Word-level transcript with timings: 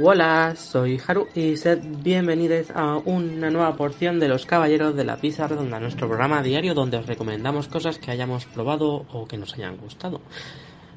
Hola, 0.00 0.54
soy 0.56 1.00
Haru 1.04 1.26
y 1.34 1.56
sed 1.56 1.80
bienvenidos 1.82 2.70
a 2.70 2.98
una 2.98 3.50
nueva 3.50 3.76
porción 3.76 4.20
de 4.20 4.28
los 4.28 4.46
Caballeros 4.46 4.94
de 4.94 5.02
la 5.02 5.16
Pizza 5.16 5.48
Redonda, 5.48 5.80
nuestro 5.80 6.06
programa 6.06 6.44
diario 6.44 6.74
donde 6.74 6.96
os 6.96 7.06
recomendamos 7.06 7.66
cosas 7.66 7.98
que 7.98 8.12
hayamos 8.12 8.46
probado 8.46 9.04
o 9.12 9.26
que 9.26 9.36
nos 9.36 9.54
hayan 9.54 9.76
gustado. 9.78 10.20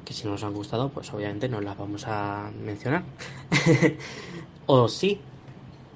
Que 0.04 0.12
si 0.12 0.24
no 0.24 0.32
nos 0.32 0.44
han 0.44 0.54
gustado, 0.54 0.88
pues 0.90 1.12
obviamente 1.12 1.48
no 1.48 1.60
las 1.60 1.76
vamos 1.76 2.04
a 2.06 2.52
mencionar. 2.62 3.02
o 4.66 4.86
sí, 4.86 5.20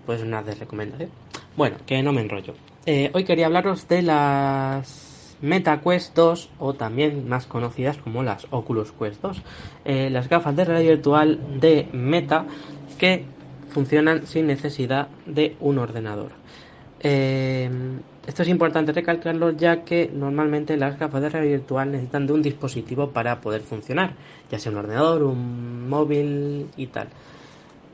pues 0.07 0.23
una 0.23 0.43
de 0.43 0.57
recomendación. 0.57 1.11
Bueno, 1.57 1.77
que 1.87 2.03
no 2.03 2.13
me 2.13 2.23
enrollo. 2.23 2.55
Eh, 2.85 3.13
hoy 3.15 3.23
quería 3.23 3.47
hablaros 3.47 3.87
de 3.87 4.03
las 4.03 5.10
MetaQuest 5.43 6.15
2 6.15 6.51
o 6.59 6.75
también 6.75 7.29
más 7.29 7.47
conocidas 7.47 7.97
como 7.97 8.23
las 8.23 8.47
Oculus 8.51 8.93
Quest 8.93 9.23
2. 9.23 9.43
Eh, 9.85 10.11
las 10.11 10.29
gafas 10.29 10.55
de 10.57 10.65
realidad 10.65 10.91
virtual 10.93 11.61
de 11.61 11.89
Meta 11.93 12.47
que 12.98 13.25
funcionan 13.71 14.27
sin 14.27 14.47
necesidad 14.47 15.09
de 15.27 15.57
un 15.61 15.79
ordenador. 15.79 16.33
Eh, 17.01 17.71
esto 18.27 18.43
es 18.43 18.48
importante 18.48 18.93
recalcarlo 18.93 19.51
ya 19.53 19.84
que 19.84 20.11
normalmente 20.12 20.77
las 20.77 20.98
gafas 20.98 21.23
de 21.23 21.31
realidad 21.31 21.59
virtual 21.59 21.91
necesitan 21.91 22.27
de 22.27 22.33
un 22.34 22.43
dispositivo 22.43 23.11
para 23.11 23.41
poder 23.41 23.62
funcionar, 23.62 24.12
ya 24.51 24.59
sea 24.59 24.70
un 24.70 24.79
ordenador, 24.79 25.23
un 25.23 25.89
móvil 25.89 26.67
y 26.77 26.87
tal. 26.89 27.09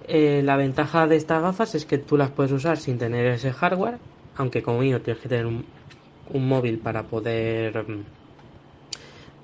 Eh, 0.09 0.43
la 0.45 0.57
ventaja 0.57 1.07
de 1.07 1.17
estas 1.17 1.43
gafas 1.43 1.75
es 1.75 1.87
que 1.87 1.99
tú 1.99 2.17
las 2.17 2.31
puedes 2.31 2.53
usar 2.53 2.77
sin 2.77 2.99
tener 2.99 3.27
ese 3.27 3.53
hardware, 3.53 3.99
aunque 4.37 4.63
como 4.63 4.81
mío 4.81 5.01
tienes 5.01 5.23
que 5.23 5.29
tener 5.29 5.47
un, 5.47 5.65
un 6.27 6.49
móvil 6.49 6.81
para 6.81 7.07
poder 7.09 7.87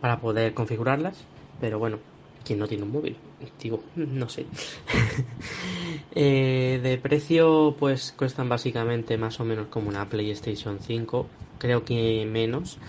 para 0.01 0.21
poder 0.21 0.55
configurarlas, 0.55 1.29
pero 1.59 1.79
bueno, 1.79 2.01
¿Quién 2.45 2.59
no 2.59 2.67
tiene 2.67 2.83
un 2.83 2.91
móvil? 2.91 3.21
Digo, 3.59 3.85
no 3.95 4.29
sé. 4.29 4.51
Eh, 6.15 6.81
de 6.83 6.99
precio, 6.99 7.77
pues 7.79 8.13
cuestan 8.13 8.49
básicamente 8.49 9.17
más 9.17 9.41
o 9.41 9.45
menos 9.45 9.69
como 9.69 9.89
una 9.89 10.09
PlayStation 10.09 10.81
5, 10.81 11.31
creo 11.59 11.85
que 11.85 12.27
menos. 12.27 12.81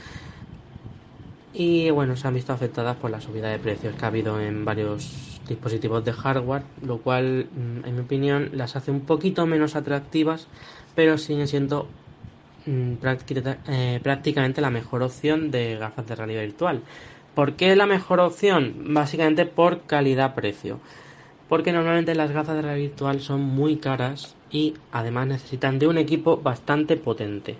Y 1.55 1.91
bueno, 1.91 2.15
se 2.15 2.27
han 2.27 2.33
visto 2.33 2.51
afectadas 2.51 2.97
por 2.97 3.11
la 3.11 3.21
subida 3.21 3.49
de 3.49 3.59
precios 3.59 3.95
que 3.95 4.05
ha 4.05 4.07
habido 4.07 4.41
en 4.41 4.65
varios 4.65 5.41
dispositivos 5.47 6.03
de 6.03 6.11
hardware, 6.13 6.65
lo 6.81 7.01
cual, 7.03 7.49
mm, 7.51 7.85
en 7.85 7.95
mi 7.95 8.01
opinión, 8.01 8.49
las 8.53 8.75
hace 8.75 8.89
un 8.91 9.05
poquito 9.05 9.45
menos 9.45 9.75
atractivas, 9.75 10.49
pero 10.95 11.17
siguen 11.19 11.47
siendo 11.47 11.95
mm, 12.02 12.02
prácticamente 14.01 14.61
la 14.61 14.69
mejor 14.69 15.03
opción 15.03 15.51
de 15.51 15.77
gafas 15.77 16.07
de 16.07 16.15
realidad 16.15 16.41
virtual. 16.41 16.81
¿Por 17.35 17.53
qué 17.53 17.75
la 17.75 17.87
mejor 17.87 18.19
opción? 18.19 18.93
Básicamente 18.93 19.45
por 19.45 19.81
calidad-precio. 19.81 20.79
Porque 21.49 21.71
normalmente 21.71 22.15
las 22.15 22.31
gafas 22.31 22.55
de 22.55 22.61
realidad 22.61 22.89
virtual 22.89 23.19
son 23.21 23.41
muy 23.41 23.77
caras 23.77 24.35
y 24.51 24.75
además 24.91 25.27
necesitan 25.27 25.79
de 25.79 25.87
un 25.87 25.97
equipo 25.97 26.37
bastante 26.37 26.95
potente. 26.95 27.57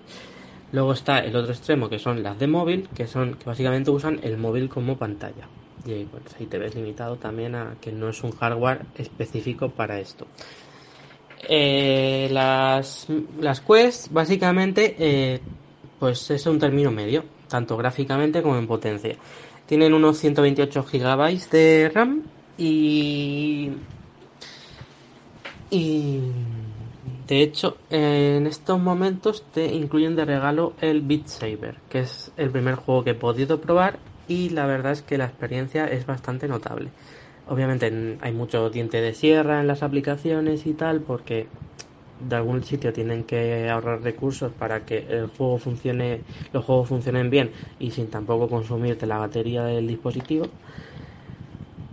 Luego 0.71 0.93
está 0.93 1.19
el 1.19 1.35
otro 1.35 1.51
extremo 1.51 1.89
que 1.89 1.99
son 1.99 2.23
las 2.23 2.39
de 2.39 2.47
móvil, 2.47 2.87
que 2.95 3.05
son 3.07 3.35
que 3.35 3.45
básicamente 3.45 3.91
usan 3.91 4.19
el 4.23 4.37
móvil 4.37 4.69
como 4.69 4.97
pantalla. 4.97 5.47
Y 5.85 6.05
pues, 6.05 6.23
ahí 6.39 6.45
te 6.45 6.57
ves 6.57 6.75
limitado 6.75 7.17
también 7.17 7.55
a 7.55 7.75
que 7.81 7.91
no 7.91 8.09
es 8.09 8.23
un 8.23 8.31
hardware 8.31 8.81
específico 8.95 9.69
para 9.69 9.99
esto. 9.99 10.25
Eh, 11.49 12.30
las, 12.31 13.08
las 13.39 13.61
Quest 13.61 14.11
básicamente 14.11 14.95
eh, 14.97 15.41
pues 15.99 16.31
es 16.31 16.45
un 16.45 16.59
término 16.59 16.91
medio, 16.91 17.23
tanto 17.47 17.77
gráficamente 17.77 18.41
como 18.41 18.58
en 18.58 18.67
potencia. 18.67 19.16
Tienen 19.66 19.94
unos 19.94 20.17
128 20.17 20.83
GB 20.83 21.49
de 21.49 21.91
RAM 21.94 22.23
y... 22.58 23.71
Y... 25.69 26.19
De 27.27 27.42
hecho, 27.42 27.77
en 27.89 28.48
estos 28.48 28.80
momentos 28.81 29.45
te 29.54 29.65
incluyen 29.65 30.15
de 30.15 30.25
regalo 30.25 30.73
el 30.81 31.02
Beat 31.02 31.27
Saber, 31.27 31.77
que 31.89 32.02
es 32.02 32.31
el 32.36 32.52
primer 32.52 32.75
juego 32.75 33.05
que 33.05 33.11
he 33.11 33.15
podido 33.15 33.61
probar 33.61 33.98
y 34.27 34.49
la 34.49 34.65
verdad 34.65 34.92
es 34.92 35.02
que 35.02 35.17
la 35.17 35.25
experiencia 35.25 35.86
es 35.86 36.05
bastante 36.05 36.48
notable. 36.48 36.89
Obviamente 37.45 38.17
hay 38.21 38.31
mucho 38.33 38.70
diente 38.70 39.02
de 39.02 39.14
sierra 39.14 39.59
en 39.61 39.67
las 39.67 39.83
aplicaciones 39.83 40.65
y 40.65 40.73
tal, 40.76 41.04
porque 41.04 41.52
de 42.20 42.36
algún 42.37 42.64
sitio 42.64 42.93
tienen 42.93 43.26
que 43.26 43.70
ahorrar 43.70 44.02
recursos 44.04 44.54
para 44.54 44.86
que 44.86 44.99
el 44.99 45.27
juego 45.27 45.58
funcione, 45.59 46.26
los 46.54 46.65
juegos 46.65 46.89
funcionen 46.89 47.30
bien 47.30 47.54
y 47.80 47.92
sin 47.92 48.09
tampoco 48.09 48.49
consumirte 48.49 49.08
la 49.08 49.17
batería 49.20 49.64
del 49.65 49.87
dispositivo. 49.87 50.55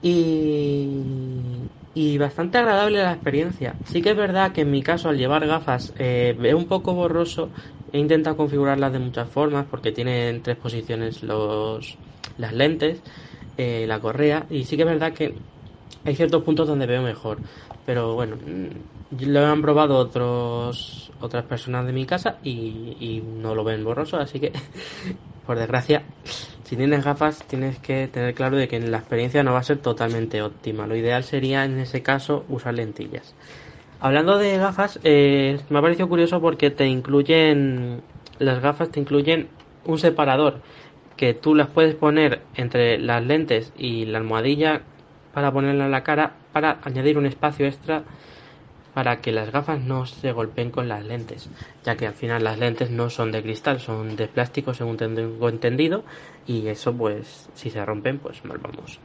Y, 0.03 1.71
y 1.93 2.19
bastante 2.19 2.59
agradable 2.59 3.03
la 3.03 3.13
experiencia. 3.13 3.81
Sí 3.85 4.01
que 4.03 4.11
es 4.11 4.17
verdad 4.17 4.53
que 4.53 4.63
en 4.63 4.71
mi 4.71 4.83
caso 4.83 5.09
al 5.11 5.19
llevar 5.19 5.47
gafas 5.47 5.93
eh, 5.99 6.37
un 6.55 6.67
poco 6.69 6.95
borroso. 6.95 7.53
He 7.93 7.99
intentado 7.99 8.37
configurarlas 8.37 8.93
de 8.93 8.99
muchas 9.01 9.29
formas 9.31 9.67
porque 9.67 9.93
tienen 9.93 10.43
tres 10.43 10.57
posiciones 10.57 11.23
los, 11.23 11.99
las 12.37 12.53
lentes, 12.55 13.03
eh, 13.63 13.87
la 13.87 14.01
correa 14.01 14.47
y 14.49 14.65
sí 14.65 14.75
que 14.75 14.85
es 14.85 14.89
verdad 14.89 15.13
que 15.13 15.35
hay 16.03 16.17
ciertos 16.17 16.43
puntos 16.43 16.67
donde 16.67 16.87
veo 16.87 17.03
mejor. 17.03 17.43
Pero 17.85 18.15
bueno, 18.15 18.39
lo 19.11 19.47
han 19.47 19.61
probado 19.61 19.99
otros 19.99 21.13
otras 21.21 21.45
personas 21.45 21.85
de 21.85 21.93
mi 21.93 22.07
casa 22.07 22.39
y, 22.43 23.23
no 23.23 23.55
lo 23.55 23.63
ven 23.63 23.85
borroso, 23.85 24.17
así 24.17 24.41
que 24.41 24.53
por 25.47 25.59
desgracia, 25.59 26.05
si 26.65 26.75
tienes 26.75 27.05
gafas 27.05 27.43
tienes 27.43 27.79
que 27.81 28.09
tener 28.09 28.35
claro 28.35 28.57
de 28.57 28.67
que 28.67 28.81
la 28.81 28.97
experiencia 28.97 29.43
no 29.43 29.53
va 29.53 29.59
a 29.59 29.63
ser 29.63 29.77
totalmente 29.83 30.41
óptima. 30.41 30.87
Lo 30.87 30.97
ideal 30.97 31.23
sería 31.23 31.67
en 31.67 31.79
ese 31.81 32.03
caso 32.03 32.47
usar 32.49 32.73
lentillas. 32.73 33.35
Hablando 34.01 34.39
de 34.39 34.57
gafas, 34.57 34.99
eh, 35.05 35.61
me 35.69 35.81
ha 35.81 35.83
parecido 35.83 36.09
curioso 36.09 36.41
porque 36.41 36.71
te 36.71 36.87
incluyen 36.87 38.01
las 38.39 38.63
gafas 38.63 38.91
te 38.91 39.01
incluyen 39.01 39.51
un 39.85 39.99
separador 39.99 40.63
que 41.21 41.35
tú 41.35 41.55
las 41.55 41.69
puedes 41.69 41.95
poner 41.95 42.41
entre 42.55 42.99
las 42.99 43.23
lentes 43.23 43.75
y 43.77 44.07
la 44.07 44.17
almohadilla 44.17 44.81
para 45.35 45.53
ponerla 45.53 45.85
en 45.85 45.91
la 45.91 46.03
cara 46.03 46.33
para 46.51 46.79
añadir 46.83 47.19
un 47.19 47.27
espacio 47.27 47.67
extra 47.67 48.05
para 48.95 49.21
que 49.21 49.31
las 49.31 49.53
gafas 49.53 49.83
no 49.83 50.07
se 50.07 50.33
golpeen 50.33 50.71
con 50.71 50.89
las 50.89 51.05
lentes, 51.05 51.51
ya 51.85 51.95
que 51.95 52.07
al 52.07 52.15
final 52.15 52.43
las 52.43 52.59
lentes 52.59 52.91
no 52.91 53.11
son 53.11 53.33
de 53.33 53.43
cristal, 53.43 53.81
son 53.81 54.17
de 54.17 54.29
plástico 54.29 54.73
según 54.73 54.97
tengo 54.97 55.51
entendido, 55.51 56.05
y 56.47 56.67
eso 56.69 56.95
pues 56.95 57.51
si 57.53 57.69
se 57.69 57.85
rompen 57.85 58.19
pues 58.19 58.43
mal 58.47 58.57
vamos. 58.57 58.99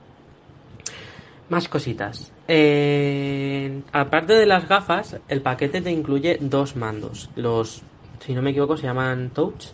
Más 1.50 1.68
cositas. 1.68 2.32
Eh, 2.48 3.82
aparte 3.92 4.36
de 4.36 4.46
las 4.46 4.70
gafas, 4.70 5.20
el 5.28 5.42
paquete 5.42 5.82
te 5.82 5.92
incluye 5.92 6.38
dos 6.40 6.78
mandos. 6.78 7.30
Los, 7.36 7.84
si 8.20 8.34
no 8.34 8.42
me 8.42 8.52
equivoco, 8.52 8.78
se 8.78 8.84
llaman 8.84 9.32
Touch, 9.32 9.66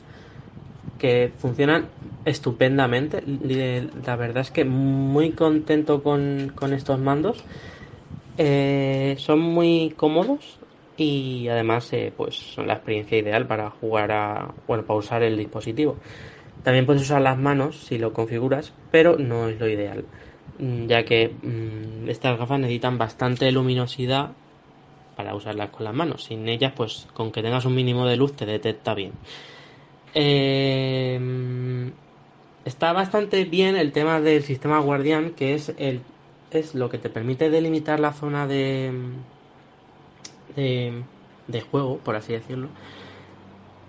que 0.97 1.33
funcionan 1.37 1.89
estupendamente. 2.25 3.21
La 3.25 4.15
verdad 4.15 4.41
es 4.41 4.51
que 4.51 4.65
muy 4.65 5.33
contento 5.33 6.03
con, 6.03 6.51
con 6.55 6.73
estos 6.73 6.99
mandos 6.99 7.45
eh, 8.37 9.15
son 9.19 9.39
muy 9.39 9.93
cómodos 9.97 10.59
y 10.95 11.47
además 11.47 11.91
eh, 11.93 12.13
pues 12.15 12.35
son 12.53 12.67
la 12.67 12.73
experiencia 12.75 13.17
ideal 13.17 13.47
para 13.47 13.69
jugar 13.69 14.11
a 14.11 14.55
bueno 14.67 14.85
para 14.85 14.99
usar 14.99 15.23
el 15.23 15.37
dispositivo. 15.37 15.99
También 16.63 16.85
puedes 16.85 17.03
usar 17.03 17.21
las 17.21 17.37
manos 17.39 17.85
si 17.85 17.97
lo 17.99 18.13
configuras, 18.13 18.75
pero 18.91 19.17
no 19.17 19.49
es 19.49 19.59
lo 19.59 19.69
ideal, 19.69 20.09
mm, 20.59 20.87
ya 20.87 21.05
que 21.05 21.39
mm, 21.43 22.09
estas 22.09 22.37
gafas 22.39 22.59
necesitan 22.59 22.97
bastante 22.97 23.51
luminosidad 23.51 24.37
para 25.15 25.35
usarlas 25.35 25.69
con 25.71 25.85
las 25.85 25.93
manos. 25.93 26.23
Sin 26.25 26.47
ellas, 26.49 26.73
pues 26.75 27.07
con 27.13 27.31
que 27.31 27.41
tengas 27.43 27.65
un 27.65 27.75
mínimo 27.75 28.07
de 28.07 28.17
luz 28.17 28.35
te 28.35 28.45
detecta 28.45 28.93
bien. 28.95 29.19
Eh, 30.13 31.91
está 32.65 32.93
bastante 32.93 33.45
bien 33.45 33.75
el 33.75 33.91
tema 33.91 34.19
del 34.19 34.43
sistema 34.43 34.79
guardián, 34.79 35.31
que 35.31 35.53
es 35.53 35.73
el 35.77 36.01
es 36.51 36.75
lo 36.75 36.89
que 36.89 36.97
te 36.97 37.09
permite 37.09 37.49
delimitar 37.49 37.99
la 37.99 38.13
zona 38.13 38.45
de, 38.45 38.91
de, 40.55 41.61
juego, 41.61 41.97
por 41.97 42.15
así 42.15 42.33
decirlo. 42.33 42.67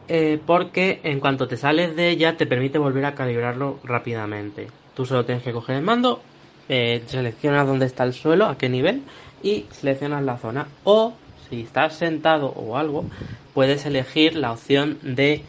Eh, 0.09 0.41
porque 0.45 1.01
en 1.05 1.21
cuanto 1.21 1.49
te 1.49 1.57
sales 1.57 1.97
de 1.97 2.11
ella 2.11 2.37
te 2.37 2.47
permite 2.47 2.79
volver 2.79 3.05
a 3.05 3.15
calibrarlo 3.15 3.79
rápidamente. 3.85 4.69
Tú 4.95 5.07
solo 5.07 5.25
tienes 5.25 5.45
que 5.45 5.53
coger 5.53 5.77
el 5.77 5.83
mando, 5.83 6.23
eh, 6.69 7.03
seleccionas 7.07 7.67
dónde 7.67 7.87
está 7.87 8.05
el 8.05 8.13
suelo, 8.13 8.47
a 8.47 8.59
qué 8.59 8.69
nivel 8.69 9.03
y 9.43 9.67
seleccionas 9.71 10.23
la 10.23 10.39
zona. 10.39 10.69
O 10.85 11.15
si 11.49 11.63
estás 11.63 11.95
sentado 11.95 12.49
o 12.49 12.77
algo, 12.77 13.07
puedes 13.55 13.87
elegir 13.87 14.37
la 14.37 14.53
opción 14.53 14.99
de 15.03 15.43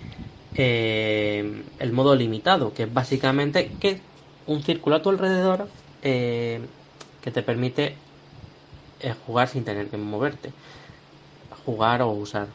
eh, 0.55 1.63
el 1.79 1.91
modo 1.91 2.15
limitado, 2.15 2.73
que 2.73 2.83
es 2.83 2.93
básicamente 2.93 3.71
que 3.79 4.01
un 4.47 4.61
círculo 4.61 4.97
a 4.97 5.01
tu 5.01 5.09
alrededor 5.09 5.67
que 6.01 7.31
te 7.31 7.41
permite 7.41 7.95
eh, 9.03 9.13
jugar 9.25 9.49
sin 9.49 9.65
tener 9.65 9.87
que 9.87 9.97
moverte. 9.97 10.51
Jugar 11.65 12.01
o 12.01 12.09
usar, 12.09 12.47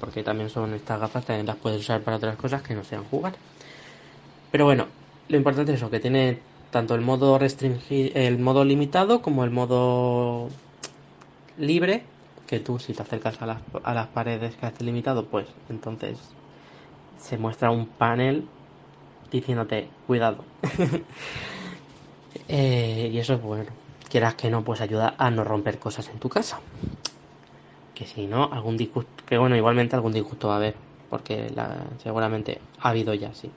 porque 0.00 0.22
también 0.22 0.48
son 0.48 0.74
estas 0.74 1.00
gafas, 1.00 1.24
también 1.24 1.46
las 1.46 1.56
puedes 1.56 1.80
usar 1.80 2.02
para 2.02 2.18
otras 2.18 2.36
cosas 2.36 2.62
que 2.62 2.74
no 2.74 2.84
sean 2.84 3.04
jugar. 3.04 3.34
Pero 4.52 4.64
bueno, 4.64 4.86
lo 5.28 5.36
importante 5.36 5.72
es 5.72 5.78
eso, 5.78 5.90
que 5.90 5.98
tiene 5.98 6.38
tanto 6.70 6.94
el 6.94 7.00
modo 7.00 7.38
restringido, 7.38 8.10
el 8.14 8.38
modo 8.38 8.64
limitado 8.64 9.22
como 9.22 9.42
el 9.42 9.50
modo 9.50 10.48
libre, 11.58 12.04
que 12.46 12.60
tú 12.60 12.78
si 12.78 12.92
te 12.92 13.02
acercas 13.02 13.40
a 13.42 13.46
las, 13.46 13.62
a 13.82 13.94
las 13.94 14.08
paredes 14.08 14.54
que 14.54 14.66
hace 14.66 14.84
limitado, 14.84 15.26
pues 15.26 15.46
entonces 15.68 16.18
se 17.18 17.38
muestra 17.38 17.70
un 17.70 17.86
panel 17.86 18.48
diciéndote 19.30 19.88
cuidado. 20.06 20.44
Eh, 22.48 23.10
y 23.12 23.18
eso 23.18 23.34
es 23.34 23.42
bueno. 23.42 23.70
Quieras 24.10 24.34
que 24.34 24.50
no, 24.50 24.62
pues 24.64 24.80
ayuda 24.80 25.14
a 25.16 25.30
no 25.30 25.44
romper 25.44 25.78
cosas 25.78 26.08
en 26.08 26.18
tu 26.18 26.28
casa. 26.28 26.60
Que 27.94 28.06
si 28.06 28.26
no, 28.26 28.52
algún 28.52 28.76
disgusto, 28.76 29.24
que 29.24 29.38
bueno, 29.38 29.56
igualmente 29.56 29.96
algún 29.96 30.12
disgusto 30.12 30.48
va 30.48 30.54
a 30.54 30.56
haber, 30.56 30.74
porque 31.08 31.50
seguramente 32.02 32.60
ha 32.80 32.90
habido 32.90 33.14
ya, 33.14 33.32
sí. 33.34 33.50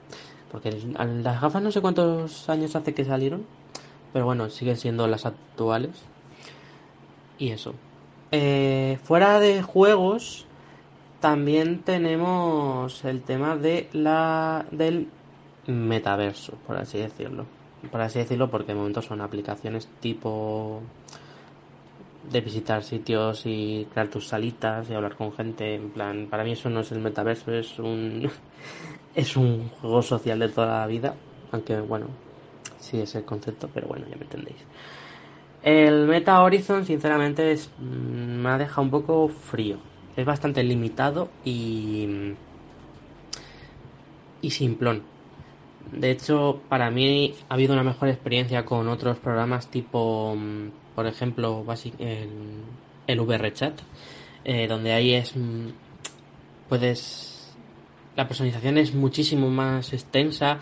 Porque 0.50 0.70
las 0.70 1.40
gafas 1.40 1.62
no 1.62 1.70
sé 1.70 1.80
cuántos 1.80 2.48
años 2.48 2.74
hace 2.76 2.94
que 2.94 3.04
salieron, 3.04 3.44
pero 4.12 4.24
bueno, 4.24 4.48
siguen 4.48 4.76
siendo 4.76 5.06
las 5.06 5.26
actuales. 5.26 5.90
Y 7.38 7.50
eso. 7.50 7.74
Eh, 8.30 8.98
fuera 9.04 9.38
de 9.40 9.62
juegos, 9.62 10.46
también 11.20 11.80
tenemos 11.82 13.04
el 13.04 13.22
tema 13.22 13.56
de 13.56 13.88
la 13.92 14.66
del 14.70 15.08
metaverso, 15.66 16.54
por 16.66 16.76
así 16.76 16.98
decirlo. 16.98 17.46
Por 17.90 18.00
así 18.00 18.18
decirlo, 18.18 18.50
porque 18.50 18.72
de 18.72 18.78
momento 18.78 19.02
son 19.02 19.20
aplicaciones 19.20 19.88
tipo 20.00 20.82
de 22.30 22.40
visitar 22.40 22.82
sitios 22.82 23.42
y 23.46 23.86
crear 23.92 24.08
tus 24.08 24.26
salitas 24.26 24.90
y 24.90 24.94
hablar 24.94 25.16
con 25.16 25.32
gente. 25.32 25.74
En 25.74 25.90
plan, 25.90 26.26
para 26.28 26.44
mí 26.44 26.52
eso 26.52 26.68
no 26.70 26.80
es 26.80 26.92
el 26.92 27.00
metaverso, 27.00 27.52
es 27.52 27.78
un 27.78 28.28
es 29.14 29.36
un 29.36 29.68
juego 29.80 30.02
social 30.02 30.38
de 30.38 30.48
toda 30.48 30.80
la 30.80 30.86
vida. 30.86 31.14
Aunque 31.52 31.80
bueno, 31.80 32.06
sí 32.78 33.00
es 33.00 33.14
el 33.14 33.24
concepto, 33.24 33.68
pero 33.72 33.88
bueno, 33.88 34.06
ya 34.08 34.16
me 34.16 34.22
entendéis. 34.22 34.58
El 35.62 36.06
Meta 36.06 36.40
Horizon, 36.40 36.84
sinceramente, 36.84 37.56
mm, 37.78 37.82
me 37.82 38.48
ha 38.50 38.58
dejado 38.58 38.82
un 38.82 38.90
poco 38.90 39.28
frío. 39.28 39.78
Es 40.18 40.24
bastante 40.24 40.64
limitado 40.64 41.28
y. 41.44 42.34
y 44.42 44.50
simplón. 44.50 45.04
De 45.92 46.10
hecho, 46.10 46.60
para 46.68 46.90
mí 46.90 47.34
ha 47.48 47.54
habido 47.54 47.72
una 47.72 47.84
mejor 47.84 48.08
experiencia 48.08 48.64
con 48.64 48.88
otros 48.88 49.16
programas 49.18 49.68
tipo, 49.68 50.34
mm, 50.36 50.70
por 50.96 51.06
ejemplo, 51.06 51.64
el, 52.00 52.28
el 53.06 53.20
VRChat, 53.20 53.80
eh, 54.44 54.66
donde 54.66 54.92
ahí 54.92 55.14
es. 55.14 55.36
Mm, 55.36 55.68
puedes. 56.68 57.54
La 58.16 58.26
personalización 58.26 58.76
es 58.76 58.92
muchísimo 58.94 59.48
más 59.48 59.92
extensa 59.92 60.58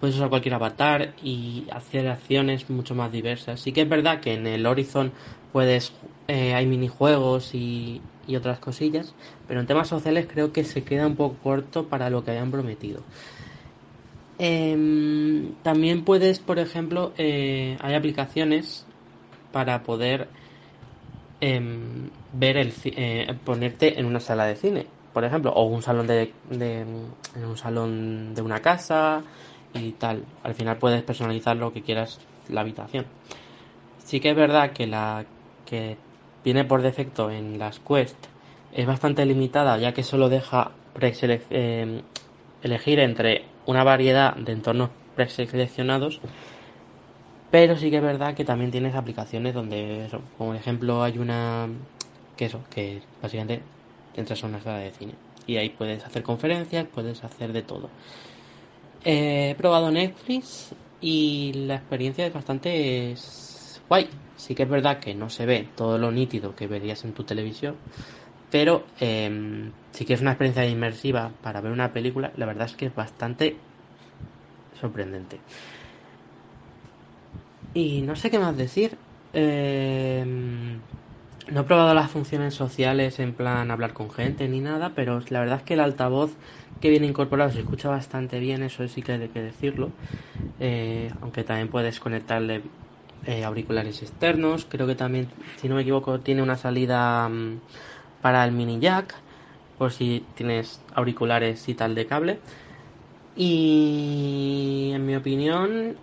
puedes 0.00 0.16
usar 0.16 0.30
cualquier 0.30 0.54
avatar 0.54 1.12
y 1.22 1.66
hacer 1.70 2.08
acciones 2.08 2.68
mucho 2.70 2.94
más 2.94 3.12
diversas. 3.12 3.60
Sí 3.60 3.72
que 3.72 3.82
es 3.82 3.88
verdad 3.88 4.20
que 4.20 4.34
en 4.34 4.46
el 4.46 4.66
Horizon 4.66 5.12
puedes 5.52 5.92
eh, 6.32 6.54
hay 6.54 6.64
minijuegos 6.64 7.56
y, 7.56 8.00
y 8.28 8.36
otras 8.36 8.60
cosillas, 8.60 9.14
pero 9.48 9.58
en 9.58 9.66
temas 9.66 9.88
sociales 9.88 10.28
creo 10.32 10.52
que 10.52 10.62
se 10.62 10.84
queda 10.84 11.08
un 11.08 11.16
poco 11.16 11.34
corto 11.42 11.88
para 11.88 12.08
lo 12.08 12.22
que 12.22 12.30
habían 12.30 12.52
prometido. 12.52 13.02
Em, 14.38 15.54
también 15.64 16.04
puedes, 16.04 16.38
por 16.38 16.60
ejemplo, 16.60 17.12
eh, 17.18 17.76
hay 17.80 17.94
aplicaciones 17.94 18.86
para 19.50 19.82
poder 19.82 20.28
em, 21.40 22.10
ver 22.32 22.58
el 22.58 22.72
eh, 22.84 23.34
ponerte 23.44 23.98
en 23.98 24.06
una 24.06 24.20
sala 24.20 24.46
de 24.46 24.54
cine, 24.54 24.86
por 25.12 25.24
ejemplo, 25.24 25.50
o 25.50 25.64
un 25.64 25.82
salón 25.82 26.06
de, 26.06 26.32
en 26.52 27.44
un 27.44 27.56
salón 27.56 28.36
de 28.36 28.42
una 28.42 28.60
casa 28.60 29.20
y 29.74 29.90
tal. 29.92 30.22
Al 30.44 30.54
final 30.54 30.76
puedes 30.76 31.02
personalizar 31.02 31.56
lo 31.56 31.72
que 31.72 31.82
quieras 31.82 32.20
la 32.48 32.60
habitación. 32.60 33.04
Sí 34.04 34.20
que 34.20 34.30
es 34.30 34.36
verdad 34.36 34.72
que 34.72 34.86
la 34.86 35.24
que 35.66 35.96
viene 36.44 36.64
por 36.64 36.82
defecto 36.82 37.30
en 37.30 37.58
las 37.58 37.80
Quest 37.80 38.16
es 38.72 38.86
bastante 38.86 39.24
limitada 39.26 39.78
ya 39.78 39.92
que 39.92 40.02
solo 40.02 40.28
deja 40.28 40.72
eh, 41.00 42.02
elegir 42.62 42.98
entre 43.00 43.44
una 43.66 43.84
variedad 43.84 44.34
de 44.36 44.52
entornos 44.52 44.90
preseleccionados 45.16 46.20
pero 47.50 47.76
sí 47.76 47.90
que 47.90 47.96
es 47.96 48.02
verdad 48.02 48.34
que 48.34 48.44
también 48.44 48.70
tienes 48.70 48.94
aplicaciones 48.94 49.54
donde 49.54 50.08
como 50.38 50.54
ejemplo 50.54 51.02
hay 51.02 51.18
una 51.18 51.68
que 52.36 52.46
eso 52.46 52.60
que 52.70 53.02
básicamente 53.20 53.62
entras 54.16 54.42
a 54.44 54.46
una 54.46 54.60
sala 54.60 54.78
de 54.78 54.90
cine 54.92 55.14
y 55.46 55.56
ahí 55.56 55.70
puedes 55.70 56.04
hacer 56.04 56.22
conferencias 56.22 56.86
puedes 56.86 57.24
hacer 57.24 57.52
de 57.52 57.62
todo. 57.62 57.90
He 59.04 59.54
probado 59.56 59.90
Netflix 59.90 60.74
y 61.00 61.52
la 61.54 61.76
experiencia 61.76 62.26
es 62.26 62.32
bastante 62.32 63.14
guay. 63.90 64.08
Sí 64.36 64.54
que 64.54 64.62
es 64.64 64.70
verdad 64.70 65.00
que 65.00 65.14
no 65.14 65.28
se 65.30 65.46
ve 65.46 65.64
todo 65.76 65.98
lo 65.98 66.10
nítido 66.12 66.56
que 66.56 66.66
verías 66.68 67.04
en 67.04 67.14
tu 67.14 67.24
televisión, 67.24 67.82
pero 68.50 68.86
em, 68.98 69.74
sí 69.92 70.04
que 70.06 70.14
una 70.16 70.32
experiencia 70.32 70.66
inmersiva 70.66 71.34
para 71.42 71.60
ver 71.62 71.72
una 71.72 71.92
película, 71.94 72.32
la 72.36 72.46
verdad 72.46 72.66
es 72.68 72.76
que 72.76 72.86
es 72.86 72.94
bastante 72.94 73.68
sorprendente. 74.72 75.44
Y 77.72 78.02
no 78.02 78.16
sé 78.16 78.30
qué 78.30 78.38
más 78.38 78.56
decir. 78.56 78.98
Em, 79.32 80.82
no 81.48 81.60
he 81.60 81.64
probado 81.64 81.94
las 81.94 82.10
funciones 82.10 82.54
sociales 82.54 83.18
en 83.20 83.34
plan 83.36 83.70
hablar 83.70 83.92
con 83.94 84.10
gente 84.10 84.48
ni 84.48 84.60
nada, 84.60 84.94
pero 84.94 85.20
la 85.30 85.40
verdad 85.40 85.58
es 85.58 85.64
que 85.64 85.74
el 85.74 85.80
altavoz 85.80 86.38
que 86.80 86.90
viene 86.90 87.06
incorporado 87.06 87.50
se 87.52 87.60
escucha 87.60 87.88
bastante 87.90 88.40
bien, 88.40 88.62
eso 88.62 88.86
sí 88.88 89.02
que 89.02 89.12
hay 89.12 89.28
que 89.30 89.42
decirlo. 89.42 89.96
Eh, 90.58 91.12
aunque 91.20 91.44
también 91.44 91.70
puedes 91.70 92.00
conectarle 92.00 92.72
eh, 93.26 93.44
auriculares 93.44 94.02
externos. 94.02 94.66
Creo 94.68 94.86
que 94.86 94.94
también, 94.94 95.28
si 95.60 95.68
no 95.68 95.74
me 95.76 95.82
equivoco, 95.82 96.20
tiene 96.20 96.42
una 96.42 96.56
salida 96.56 97.28
mm, 97.28 97.60
para 98.22 98.44
el 98.44 98.52
mini 98.52 98.78
jack, 98.80 99.14
por 99.78 99.92
si 99.92 100.24
tienes 100.34 100.80
auriculares 100.94 101.68
y 101.68 101.74
tal 101.74 101.94
de 101.94 102.06
cable. 102.06 102.38
Y 103.36 104.90
en 104.94 105.06
mi 105.06 105.16
opinión, 105.16 105.96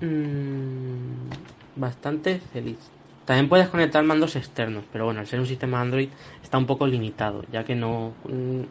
mm, 0.00 1.30
bastante 1.76 2.38
feliz. 2.40 2.78
También 3.24 3.48
puedes 3.48 3.68
conectar 3.68 4.04
mandos 4.04 4.36
externos, 4.36 4.84
pero 4.92 5.04
bueno, 5.04 5.20
al 5.20 5.26
ser 5.26 5.40
un 5.40 5.46
sistema 5.46 5.80
Android 5.80 6.08
está 6.42 6.58
un 6.58 6.66
poco 6.66 6.86
limitado, 6.86 7.44
ya 7.50 7.64
que 7.64 7.74
no 7.74 8.12
mm, 8.24 8.62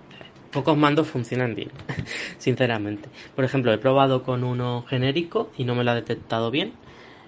pocos 0.51 0.77
mandos 0.77 1.07
funcionan 1.07 1.55
bien, 1.55 1.71
sinceramente. 2.37 3.09
Por 3.35 3.43
ejemplo, 3.43 3.73
he 3.73 3.77
probado 3.77 4.23
con 4.23 4.43
uno 4.45 4.85
genérico 4.87 5.51
y 5.57 5.65
no 5.65 5.75
me 5.75 5.83
lo 5.83 5.91
ha 5.91 5.95
detectado 5.95 6.51
bien. 6.51 6.71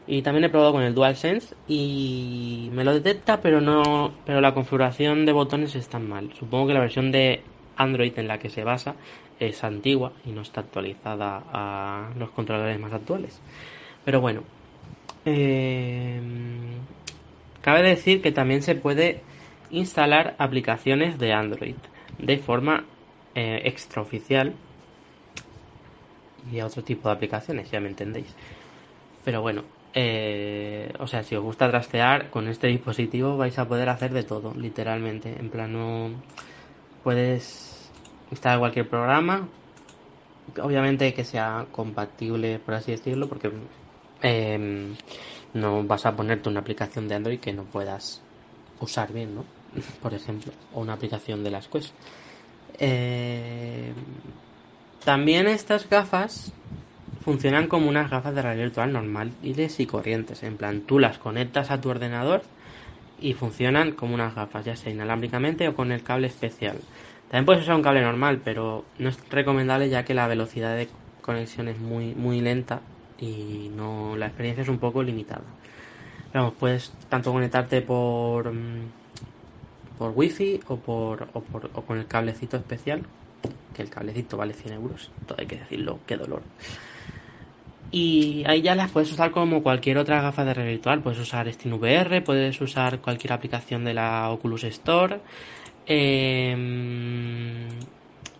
Y 0.07 0.21
también 0.21 0.46
he 0.46 0.50
probado 0.50 0.72
con 0.72 0.84
el 0.84 0.96
DualSense 0.96 1.53
y 1.67 2.70
me 2.72 2.86
lo 2.86 2.93
detecta, 2.93 3.41
pero 3.41 3.60
no, 3.60 4.13
pero 4.25 4.39
la 4.39 4.53
configuración 4.53 5.25
de 5.25 5.34
botones 5.34 5.75
está 5.75 6.00
mal. 6.00 6.31
Supongo 6.34 6.67
que 6.67 6.74
la 6.74 6.79
versión 6.79 7.12
de 7.12 7.43
Android 7.75 8.17
en 8.17 8.29
la 8.29 8.39
que 8.39 8.50
se 8.50 8.63
basa 8.63 8.96
es 9.39 9.63
antigua 9.65 10.13
y 10.25 10.31
no 10.31 10.41
está 10.41 10.62
actualizada 10.62 11.43
a 11.51 12.10
los 12.17 12.29
controladores 12.31 12.79
más 12.79 12.93
actuales. 12.93 13.41
Pero 14.05 14.22
bueno, 14.22 14.43
eh, 15.25 16.22
cabe 17.62 17.84
decir 17.84 18.22
que 18.22 18.31
también 18.31 18.62
se 18.62 18.75
puede 18.75 19.22
instalar 19.70 20.36
aplicaciones 20.38 21.20
de 21.20 21.34
Android 21.34 21.75
de 22.17 22.38
forma 22.38 22.86
eh, 23.36 23.62
extraoficial 23.65 24.53
y 26.51 26.60
a 26.60 26.65
otro 26.65 26.81
tipo 26.81 27.10
de 27.10 27.15
aplicaciones, 27.15 27.70
ya 27.70 27.81
me 27.81 27.89
entendéis. 27.89 28.34
Pero 29.25 29.41
bueno, 29.41 29.63
eh, 30.00 30.94
o 31.00 31.08
sea, 31.08 31.24
si 31.24 31.36
os 31.36 31.44
gusta 31.44 31.70
trastear 31.72 32.30
con 32.30 32.48
este 32.48 32.68
dispositivo 32.68 33.36
vais 33.36 33.58
a 33.58 33.68
poder 33.68 33.89
hacer 33.89 34.13
de 34.13 34.24
todo, 34.24 34.54
literalmente. 34.54 35.36
En 35.39 35.50
plano, 35.50 36.12
puedes 37.04 37.92
instalar 38.30 38.60
cualquier 38.60 38.88
programa, 38.89 39.50
obviamente 40.62 41.13
que 41.16 41.24
sea 41.24 41.66
compatible, 41.72 42.60
por 42.60 42.75
así 42.75 42.92
decirlo, 42.92 43.27
porque 43.27 43.51
em, 44.22 44.96
no 45.54 45.84
vas 45.84 46.06
a 46.06 46.16
ponerte 46.16 46.50
una 46.50 46.60
aplicación 46.62 47.08
de 47.08 47.16
Android 47.16 47.39
que 47.39 47.54
no 47.54 47.63
puedas 47.66 48.22
usar 48.80 49.12
bien, 49.13 49.34
¿no? 49.36 49.46
Por 50.01 50.13
ejemplo, 50.13 50.51
o 50.72 50.82
una 50.82 50.94
aplicación 50.94 51.44
de 51.44 51.51
las 51.51 51.68
Quest. 51.68 51.96
Eh, 52.80 53.94
también 55.04 55.48
estas 55.48 55.89
gafas 55.89 56.54
funcionan 57.27 57.67
como 57.67 57.89
unas 57.89 58.10
gafas 58.10 58.34
de 58.34 58.41
realidad 58.41 58.67
virtual 58.67 58.93
normales 58.93 59.79
y 59.81 59.86
corrientes. 59.86 60.43
En 60.43 60.55
plan, 60.55 60.79
tú 60.79 60.98
las 60.98 61.17
conectas 61.17 61.72
a 61.72 61.81
tu 61.81 61.89
ordenador 61.89 62.41
y 63.19 63.34
funcionan 63.34 63.91
como 63.91 64.13
unas 64.13 64.34
gafas, 64.34 64.63
ya 64.63 64.77
sea 64.77 64.93
inalámbricamente 64.93 65.67
o 65.67 65.75
con 65.75 65.91
el 65.91 66.03
cable 66.03 66.27
especial. 66.27 66.77
También 67.29 67.46
puedes 67.46 67.63
usar 67.63 67.75
un 67.75 67.81
cable 67.81 68.01
normal, 68.01 68.39
pero 68.46 68.86
no 68.98 69.10
es 69.10 69.19
recomendable 69.29 69.89
ya 69.89 70.05
que 70.05 70.13
la 70.13 70.25
velocidad 70.29 70.77
de 70.77 70.88
conexión 71.22 71.67
es 71.67 71.77
muy, 71.77 72.15
muy 72.15 72.39
lenta 72.39 72.79
y 73.19 73.72
no 73.75 74.15
la 74.15 74.27
experiencia 74.27 74.62
es 74.62 74.69
un 74.69 74.77
poco 74.77 75.03
limitada. 75.03 75.43
Vamos, 76.34 76.53
puedes 76.57 76.93
tanto 77.10 77.34
conectarte 77.34 77.81
por 77.81 78.53
mm, 78.53 78.86
por 79.98 80.13
wifi 80.15 80.62
o 80.69 80.77
por, 80.77 81.27
o 81.34 81.41
por 81.41 81.69
o 81.74 81.81
con 81.81 81.98
el 81.98 82.05
cablecito 82.05 82.55
especial 82.55 83.03
que 83.74 83.81
el 83.81 83.89
cablecito 83.89 84.38
vale 84.38 84.53
100 84.53 84.74
euros 84.75 85.10
todo 85.25 85.39
hay 85.39 85.48
que 85.48 85.57
decirlo 85.57 86.00
qué 86.05 86.15
dolor 86.15 86.41
Y 87.91 88.44
ahí 88.48 88.62
ya 88.62 88.75
las 88.75 88.91
puedes 88.91 89.12
usar 89.12 89.32
como 89.32 89.63
cualquier 89.63 89.98
otra 89.98 90.22
gafa 90.22 90.44
de 90.44 90.53
realidad 90.53 90.75
virtual. 90.75 91.01
Puedes 91.01 91.20
usar 91.20 91.51
SteamVR, 91.51 92.22
puedes 92.24 92.60
usar 92.60 93.00
cualquier 93.00 93.34
aplicación 93.34 93.86
de 93.86 93.94
la 93.94 94.29
Oculus 94.29 94.65
Store. 94.65 95.20
Em, 95.86 97.67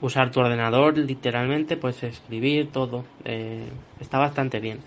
usar 0.02 0.32
tu 0.32 0.42
ordenador 0.42 0.98
literalmente, 0.98 1.78
puedes 1.78 2.04
escribir 2.04 2.72
todo. 2.72 3.06
Eh, 3.24 3.70
está 4.02 4.18
bastante 4.18 4.60
bien. 4.60 4.80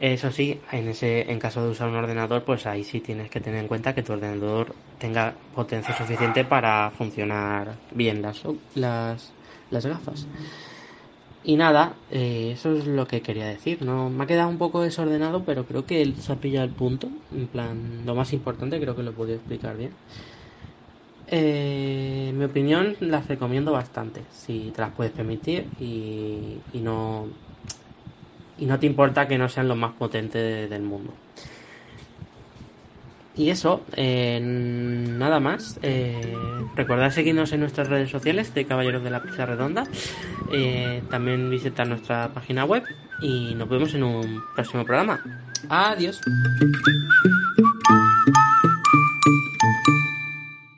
Eso 0.00 0.30
sí, 0.30 0.58
en 0.72 0.88
ese 0.88 1.30
en 1.30 1.38
caso 1.38 1.62
de 1.62 1.70
usar 1.70 1.88
un 1.88 1.96
ordenador, 1.96 2.42
pues 2.44 2.66
ahí 2.66 2.84
sí 2.84 3.00
tienes 3.00 3.30
que 3.30 3.40
tener 3.40 3.60
en 3.60 3.68
cuenta 3.68 3.94
que 3.94 4.02
tu 4.02 4.14
ordenador 4.14 4.74
tenga 4.98 5.34
potencia 5.54 5.94
suficiente 5.94 6.44
para 6.44 6.90
funcionar 6.90 7.76
bien 7.94 8.22
las, 8.22 8.42
las, 8.74 9.32
las 9.70 9.86
gafas. 9.86 10.26
Y 11.42 11.56
nada, 11.56 12.02
eh, 12.10 12.50
eso 12.52 12.72
es 12.76 12.86
lo 12.86 13.06
que 13.06 13.22
quería 13.22 13.46
decir. 13.46 13.82
No 13.82 14.10
me 14.10 14.24
ha 14.24 14.26
quedado 14.26 14.48
un 14.50 14.58
poco 14.58 14.82
desordenado, 14.82 15.44
pero 15.44 15.66
creo 15.66 15.86
que 15.86 16.14
se 16.16 16.32
ha 16.32 16.40
pillado 16.40 16.66
el 16.66 16.74
punto. 16.74 17.10
En 17.30 17.48
plan, 17.48 18.04
lo 18.04 18.14
más 18.14 18.32
importante 18.34 18.80
creo 18.80 18.94
que 18.96 19.02
lo 19.02 19.10
he 19.10 19.14
podido 19.14 19.36
explicar 19.38 19.76
bien. 19.76 19.96
Eh, 21.26 22.32
mi 22.34 22.44
opinión 22.44 22.96
las 23.00 23.28
recomiendo 23.28 23.72
bastante, 23.72 24.26
si 24.30 24.72
te 24.72 24.80
las 24.82 24.92
puedes 24.94 25.12
permitir 25.12 25.70
y, 25.78 26.64
y 26.72 26.80
no 26.80 27.28
y 28.56 28.66
no 28.66 28.78
te 28.78 28.86
importa 28.86 29.26
que 29.26 29.38
no 29.38 29.48
sean 29.48 29.68
los 29.68 29.76
más 29.76 29.94
potentes 29.94 30.68
del 30.70 30.82
mundo. 30.82 31.14
Y 33.36 33.50
eso, 33.50 33.84
eh, 33.96 34.40
nada 34.42 35.40
más. 35.40 35.78
Eh, 35.82 36.34
recordad 36.74 37.10
seguirnos 37.10 37.52
en 37.52 37.60
nuestras 37.60 37.88
redes 37.88 38.10
sociales 38.10 38.52
de 38.54 38.66
Caballeros 38.66 39.04
de 39.04 39.10
la 39.10 39.22
Pizza 39.22 39.46
Redonda. 39.46 39.84
Eh, 40.52 41.02
también 41.10 41.48
visitar 41.48 41.86
nuestra 41.86 42.28
página 42.34 42.64
web. 42.64 42.82
Y 43.22 43.54
nos 43.54 43.68
vemos 43.68 43.94
en 43.94 44.02
un 44.02 44.42
próximo 44.54 44.84
programa. 44.84 45.22
Adiós. 45.68 46.20